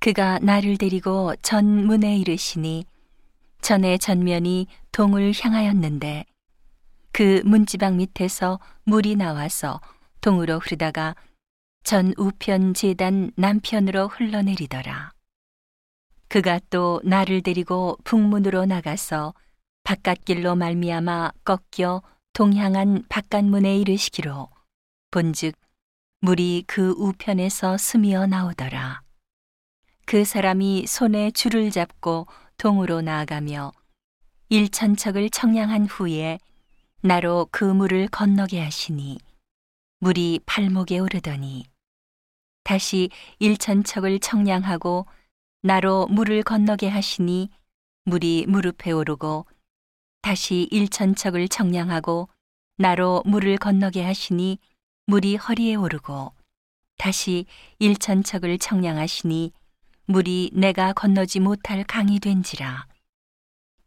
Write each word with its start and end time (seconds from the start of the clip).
그가 0.00 0.38
나를 0.38 0.78
데리고 0.78 1.34
전문에 1.42 2.16
이르시니 2.16 2.86
전의 3.60 3.98
전면이 3.98 4.66
동을 4.92 5.34
향하였는데 5.38 6.24
그 7.12 7.42
문지방 7.44 7.98
밑에서 7.98 8.58
물이 8.84 9.16
나와서 9.16 9.78
동으로 10.22 10.58
흐르다가 10.58 11.14
전 11.84 12.14
우편 12.16 12.72
재단 12.72 13.30
남편으로 13.36 14.08
흘러내리더라. 14.08 15.12
그가 16.28 16.60
또 16.70 17.02
나를 17.04 17.42
데리고 17.42 17.98
북문으로 18.04 18.64
나가서 18.64 19.34
바깥길로 19.82 20.56
말미암아 20.56 21.32
꺾여 21.44 22.00
동향한 22.32 23.04
바깥문에 23.10 23.78
이르시기로 23.80 24.48
본즉 25.10 25.54
물이 26.20 26.64
그 26.66 26.94
우편에서 26.96 27.76
스미어 27.76 28.26
나오더라. 28.26 29.02
그 30.10 30.24
사람이 30.24 30.88
손에 30.88 31.30
줄을 31.30 31.70
잡고 31.70 32.26
동으로 32.56 33.00
나아가며 33.00 33.70
일천척을 34.48 35.30
청량한 35.30 35.86
후에 35.86 36.40
나로 37.00 37.46
그 37.52 37.62
물을 37.62 38.08
건너게 38.08 38.60
하시니 38.60 39.20
물이 40.00 40.40
팔목에 40.46 40.98
오르더니 40.98 41.62
다시 42.64 43.08
일천척을 43.38 44.18
청량하고 44.18 45.06
나로 45.62 46.08
물을 46.08 46.42
건너게 46.42 46.88
하시니 46.88 47.48
물이 48.06 48.46
무릎에 48.48 48.90
오르고 48.90 49.46
다시 50.22 50.66
일천척을 50.72 51.46
청량하고 51.46 52.28
나로 52.78 53.22
물을 53.26 53.56
건너게 53.58 54.02
하시니 54.02 54.58
물이 55.06 55.36
허리에 55.36 55.76
오르고 55.76 56.32
다시 56.98 57.46
일천척을 57.78 58.58
청량하시니 58.58 59.52
물이 60.10 60.50
내가 60.54 60.92
건너지 60.92 61.38
못할 61.38 61.84
강이 61.84 62.18
된지라. 62.18 62.88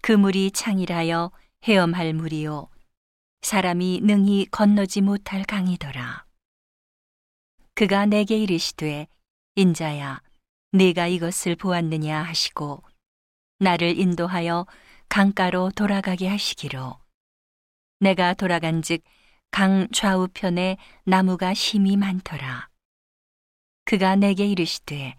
그 0.02 0.14
물이 0.14 0.52
창이라여 0.52 1.34
헤엄할 1.66 2.14
물이요. 2.14 2.70
사람이 3.42 4.00
능히 4.03 4.45
건너지 4.50 5.02
못할 5.02 5.44
강이더라. 5.44 6.23
그가 7.75 8.06
내게 8.06 8.38
이르시되 8.38 9.08
인자야 9.56 10.22
네가 10.72 11.08
이것을 11.08 11.58
보았느냐 11.58 12.23
하시고 12.23 12.81
나를 13.59 14.00
인도하여 14.00 14.66
강가로 15.09 15.72
돌아가게 15.72 16.30
하시기로. 16.30 17.00
내가 18.00 18.33
돌아간즉 18.33 19.03
강 19.52 19.89
좌우편에 19.92 20.78
나무가 21.03 21.53
심이 21.53 21.98
많더라. 21.98 22.70
그가 23.83 24.16
내게 24.16 24.45
이르시되 24.48 25.16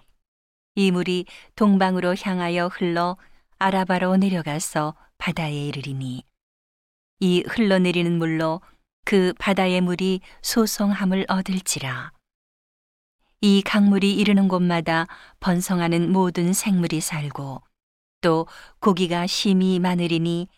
이 0.76 0.90
물이 0.90 1.26
동방으로 1.54 2.16
향하여 2.20 2.66
흘러 2.66 3.16
아라바로 3.58 4.16
내려가서 4.16 4.94
바다에 5.18 5.68
이르리니 5.68 6.24
이 7.20 7.44
흘러내리는 7.46 8.18
물로 8.18 8.60
그 9.04 9.32
바다의 9.38 9.80
물이 9.82 10.20
소송함을 10.42 11.26
얻을지라. 11.28 12.12
이 13.40 13.62
강물이 13.62 14.14
이르는 14.14 14.48
곳마다 14.48 15.06
번성하는 15.38 16.10
모든 16.10 16.52
생물이 16.52 17.00
살고 17.00 17.62
또 18.20 18.46
고기가 18.80 19.26
심이 19.28 19.78
많으리니 19.78 20.48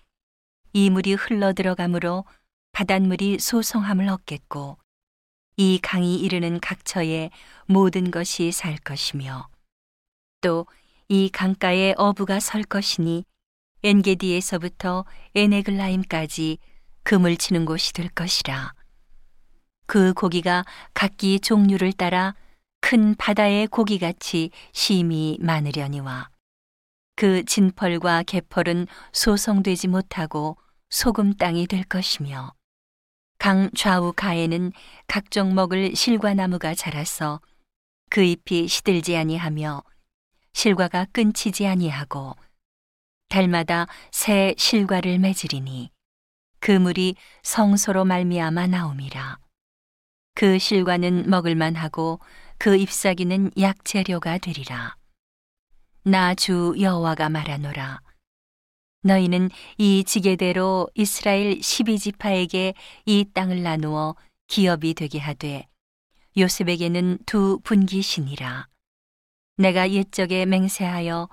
이 0.73 0.91
물이 0.91 1.15
흘러 1.15 1.53
들어가므로 1.53 2.25
바닷물이 2.73 3.39
소송함을 3.39 4.09
얻겠고 4.09 4.79
이 5.59 5.79
강이 5.83 6.17
이르는 6.21 6.61
각처에 6.61 7.31
모든 7.67 8.11
것이 8.11 8.53
살 8.53 8.77
것이며 8.77 9.49
또 10.47 10.67
이 11.09 11.29
강가에 11.29 11.95
어부가 11.97 12.41
설 12.41 12.65
것이니 12.65 13.25
엔게디에서부터 13.85 15.05
에네글라임까지 15.37 16.59
금을 17.05 17.37
치는 17.37 17.65
곳이 17.65 17.93
될 17.93 18.09
것이라. 18.09 18.75
그 19.87 20.13
고기가 20.15 20.65
각기 20.95 21.39
종류를 21.39 21.93
따라 21.93 22.35
큰 22.81 23.15
바다의 23.15 23.69
고기같이 23.69 24.51
심이 24.73 25.39
많으려니와 25.41 26.31
그 27.15 27.45
진펄과 27.45 28.25
개펄은 28.25 28.89
소송되지 29.13 29.87
못하고 29.87 30.57
소금 30.91 31.35
땅이 31.35 31.69
될 31.69 31.85
것이며 31.85 32.53
강 33.39 33.71
좌우 33.77 34.13
가에는 34.13 34.73
각종 35.07 35.55
먹을 35.55 35.95
실과나무가 35.95 36.75
자라서 36.75 37.41
그 38.11 38.23
잎이 38.23 38.67
시들지 38.67 39.17
아니하며 39.17 39.83
실과가 40.57 41.05
끊치지 41.13 41.67
아니하고 41.67 42.35
달마다 43.29 43.87
새 44.11 44.55
실과를 44.57 45.19
맺으리니 45.19 45.91
그 46.61 46.71
물이 46.71 47.15
성소로 47.43 48.07
말미암아 48.07 48.67
나옴이라. 48.69 49.39
그 50.35 50.59
실과는 50.59 51.29
먹을만하고 51.29 52.21
그 52.57 52.75
잎사귀는 52.75 53.51
약재료가 53.61 54.39
되리라. 54.39 54.97
나 56.05 56.35
주 56.35 56.75
여호와가 56.81 57.29
말하노라. 57.29 58.01
너희는 59.03 59.51
이 59.77 60.05
지게대로 60.05 60.89
이스라엘 60.95 61.59
12지파에게 61.59 62.73
이 63.05 63.27
땅을 63.35 63.63
나누어 63.63 64.15
기업이 64.47 64.95
되게 64.95 65.19
하되 65.19 65.69
요셉에게는 66.39 67.19
두 67.27 67.61
분기시니라 67.63 68.69
내가 69.59 69.91
옛적에 69.91 70.45
맹세하여 70.45 71.29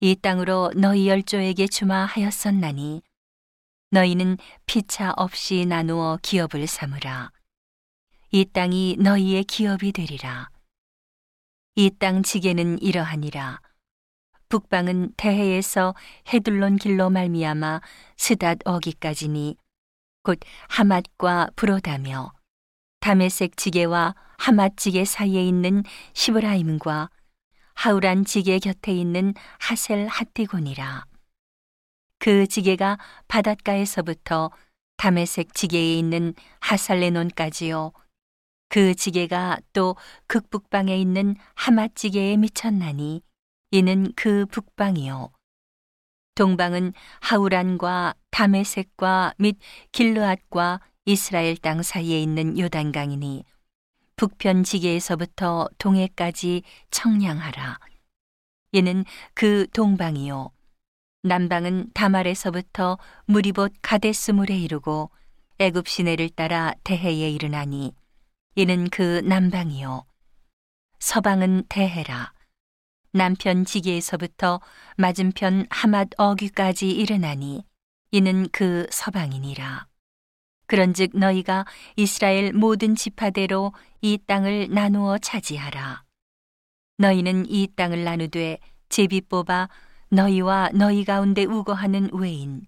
이 0.00 0.16
땅으로 0.16 0.72
너희 0.74 1.08
열조에게 1.08 1.66
주마 1.66 2.06
하였었나니 2.06 3.02
너희는 3.90 4.38
피차 4.66 5.12
없이 5.16 5.66
나누어 5.66 6.18
기업을 6.22 6.66
삼으라. 6.66 7.30
이 8.30 8.44
땅이 8.46 8.96
너희의 9.00 9.44
기업이 9.44 9.92
되리라. 9.92 10.50
이 11.74 11.90
땅 11.90 12.22
지게는 12.22 12.80
이러하니라. 12.80 13.60
북방은 14.48 15.12
대해에서 15.16 15.94
헤둘론 16.32 16.76
길로 16.76 17.10
말미암아 17.10 17.80
스닷 18.16 18.58
어기까지니 18.64 19.56
곧 20.22 20.40
하맛과 20.68 21.50
브로다며 21.54 22.32
다메색 23.00 23.56
지게와 23.58 24.14
하맛 24.38 24.76
지게 24.76 25.04
사이에 25.04 25.46
있는 25.46 25.82
시브라임과 26.14 27.10
하우란 27.78 28.24
지게 28.24 28.58
곁에 28.58 28.90
있는 28.92 29.34
하셀 29.60 30.08
하티곤이라 30.08 31.04
그 32.18 32.48
지게가 32.48 32.98
바닷가에서부터 33.28 34.50
다메색 34.96 35.54
지게에 35.54 35.96
있는 35.96 36.34
하살레논까지요 36.58 37.92
그 38.68 38.96
지게가 38.96 39.58
또 39.72 39.94
극북방에 40.26 40.98
있는 40.98 41.36
하맛 41.54 41.94
지게에 41.94 42.36
미쳤나니 42.36 43.22
이는 43.70 44.12
그 44.16 44.44
북방이요. 44.46 45.30
동방은 46.34 46.94
하우란과 47.20 48.14
다메색과 48.32 49.34
및 49.38 49.56
길르앗과 49.92 50.80
이스라엘 51.04 51.56
땅 51.56 51.82
사이에 51.82 52.20
있는 52.20 52.58
요단강이니 52.58 53.44
북편 54.18 54.64
지게에서부터 54.64 55.68
동해까지 55.78 56.64
청량하라. 56.90 57.78
이는 58.72 59.04
그 59.32 59.68
동방이요. 59.72 60.50
남방은 61.22 61.92
다말에서부터 61.94 62.98
무리봇 63.26 63.72
가데스물에 63.80 64.58
이르고 64.58 65.10
애굽 65.58 65.86
시내를 65.86 66.30
따라 66.30 66.74
대해에 66.82 67.30
이르나니 67.30 67.94
이는 68.56 68.90
그 68.90 69.20
남방이요. 69.24 70.04
서방은 70.98 71.66
대해라. 71.68 72.32
남편 73.12 73.64
지게에서부터 73.64 74.60
맞은편 74.96 75.66
하맛 75.70 76.08
어귀까지 76.16 76.90
이르나니 76.90 77.64
이는 78.10 78.48
그 78.50 78.88
서방이니라. 78.90 79.87
그런즉 80.68 81.16
너희가 81.16 81.64
이스라엘 81.96 82.52
모든 82.52 82.94
지파대로 82.94 83.72
이 84.02 84.18
땅을 84.26 84.68
나누어 84.70 85.18
차지하라. 85.18 86.04
너희는 86.98 87.46
이 87.48 87.68
땅을 87.74 88.04
나누되 88.04 88.58
제비 88.88 89.22
뽑아 89.22 89.68
너희와 90.10 90.70
너희 90.74 91.04
가운데 91.04 91.44
우거하는 91.44 92.10
외인 92.12 92.66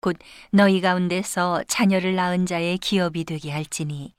곧 0.00 0.16
너희 0.50 0.80
가운데서 0.80 1.64
자녀를 1.68 2.14
낳은 2.14 2.46
자의 2.46 2.76
기업이 2.78 3.24
되게 3.24 3.50
할지니 3.50 4.14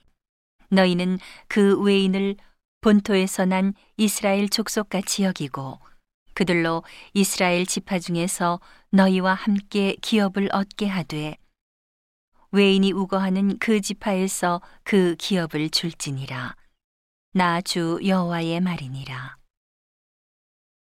너희는 0.69 1.19
그 1.47 1.79
외인을 1.81 2.35
본토에서 2.81 3.45
난 3.45 3.73
이스라엘 3.97 4.49
족속같이 4.49 5.23
여기고 5.23 5.79
그들로 6.33 6.83
이스라엘 7.13 7.65
지파 7.65 7.99
중에서 7.99 8.61
너희와 8.91 9.33
함께 9.33 9.95
기업을 10.01 10.49
얻게 10.53 10.87
하되 10.87 11.37
외인이 12.51 12.91
우거하는 12.91 13.57
그 13.59 13.81
지파에서 13.81 14.61
그 14.83 15.15
기업을 15.17 15.69
줄지니라. 15.69 16.55
나 17.33 17.61
주 17.61 17.99
여호와의 18.03 18.59
말이니라 18.61 19.38